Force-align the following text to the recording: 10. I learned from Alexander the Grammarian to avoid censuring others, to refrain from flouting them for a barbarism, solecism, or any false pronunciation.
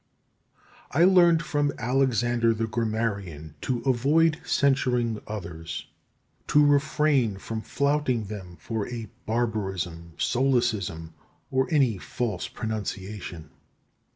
10. 0.93 1.01
I 1.03 1.05
learned 1.05 1.43
from 1.43 1.71
Alexander 1.77 2.55
the 2.55 2.65
Grammarian 2.65 3.53
to 3.61 3.81
avoid 3.83 4.41
censuring 4.43 5.21
others, 5.27 5.85
to 6.47 6.65
refrain 6.65 7.37
from 7.37 7.61
flouting 7.61 8.23
them 8.25 8.57
for 8.59 8.87
a 8.89 9.09
barbarism, 9.27 10.13
solecism, 10.17 11.13
or 11.51 11.67
any 11.71 11.99
false 11.99 12.47
pronunciation. 12.47 13.51